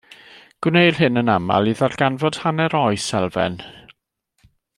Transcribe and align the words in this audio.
Gwneir 0.65 0.95
hyn 0.99 1.21
yn 1.21 1.29
aml 1.33 1.69
i 1.73 1.75
ddarganfod 1.81 2.41
hanner 2.45 2.79
oes 2.81 3.07
elfen. 3.21 3.61